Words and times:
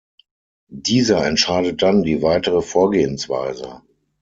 Dieser 0.73 1.23
entscheidet 1.27 1.83
dann 1.83 2.01
die 2.01 2.23
weitere 2.23 2.61
Vorgehensweise. 2.63 3.83